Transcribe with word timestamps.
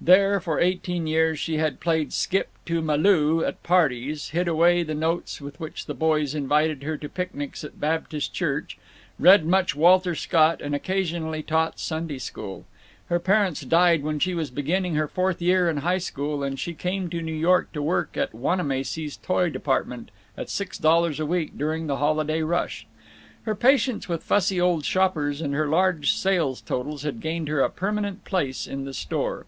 There, 0.00 0.38
for 0.38 0.60
eighteen 0.60 1.06
years, 1.06 1.38
she 1.38 1.56
had 1.56 1.80
played 1.80 2.12
Skip 2.12 2.48
to 2.66 2.82
Malue 2.82 3.44
at 3.46 3.62
parties, 3.62 4.30
hid 4.30 4.48
away 4.48 4.82
the 4.82 4.94
notes 4.94 5.40
with 5.42 5.58
which 5.60 5.86
the 5.86 5.94
boys 5.94 6.34
invited 6.34 6.82
her 6.82 6.96
to 6.98 7.08
picnics 7.08 7.64
at 7.64 7.80
Baptist 7.80 8.38
Beach, 8.38 8.76
read 9.18 9.46
much 9.46 9.74
Walter 9.74 10.14
Scott, 10.14 10.60
and 10.60 10.74
occasionally 10.74 11.42
taught 11.42 11.78
Sunday 11.80 12.18
school. 12.18 12.66
Her 13.06 13.18
parents 13.18 13.62
died 13.62 14.02
when 14.02 14.18
she 14.18 14.34
was 14.34 14.50
beginning 14.50 14.94
her 14.94 15.08
fourth 15.08 15.40
year 15.40 15.70
in 15.70 15.78
high 15.78 15.98
school, 15.98 16.42
and 16.42 16.60
she 16.60 16.74
came 16.74 17.08
to 17.08 17.22
New 17.22 17.32
York 17.32 17.72
to 17.72 17.82
work 17.82 18.14
in 18.14 18.28
Wanamacy's 18.32 19.16
toy 19.18 19.48
department 19.48 20.10
at 20.36 20.50
six 20.50 20.76
dollars 20.76 21.18
a 21.18 21.26
week 21.26 21.56
during 21.58 21.86
the 21.86 21.96
holiday 21.96 22.42
rush. 22.42 22.86
Her 23.42 23.54
patience 23.54 24.06
with 24.06 24.22
fussy 24.22 24.60
old 24.60 24.84
shoppers 24.84 25.40
and 25.40 25.54
her 25.54 25.68
large 25.68 26.12
sales 26.12 26.60
totals 26.60 27.04
had 27.04 27.20
gained 27.20 27.48
her 27.48 27.60
a 27.60 27.70
permanent 27.70 28.24
place 28.26 28.66
in 28.66 28.84
the 28.84 28.94
store. 28.94 29.46